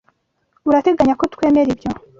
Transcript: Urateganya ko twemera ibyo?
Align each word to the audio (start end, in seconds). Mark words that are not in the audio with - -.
Urateganya 0.67 1.13
ko 1.19 1.23
twemera 1.33 1.69
ibyo? 1.75 1.89